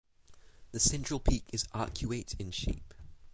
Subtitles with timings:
[0.71, 2.95] The central peak is arcuate in shape.